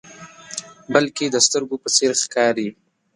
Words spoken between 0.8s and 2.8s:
بلکې د سترګو په څیر ښکاري.